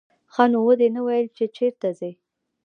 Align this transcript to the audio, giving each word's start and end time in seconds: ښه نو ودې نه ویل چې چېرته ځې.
ښه 0.33 0.43
نو 0.51 0.59
ودې 0.65 0.87
نه 0.95 1.01
ویل 1.05 1.27
چې 1.37 1.45
چېرته 1.55 1.89
ځې. 1.99 2.11